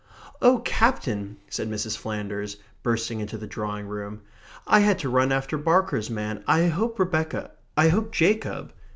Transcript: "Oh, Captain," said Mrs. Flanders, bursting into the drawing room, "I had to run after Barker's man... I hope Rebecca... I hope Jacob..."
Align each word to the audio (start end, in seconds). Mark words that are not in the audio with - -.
"Oh, 0.41 0.61
Captain," 0.65 1.37
said 1.47 1.69
Mrs. 1.69 1.95
Flanders, 1.95 2.57
bursting 2.81 3.19
into 3.19 3.37
the 3.37 3.45
drawing 3.45 3.85
room, 3.87 4.21
"I 4.65 4.79
had 4.79 4.97
to 5.05 5.09
run 5.09 5.31
after 5.31 5.59
Barker's 5.59 6.09
man... 6.09 6.43
I 6.47 6.69
hope 6.69 6.97
Rebecca... 6.97 7.51
I 7.77 7.89
hope 7.89 8.11
Jacob..." 8.11 8.73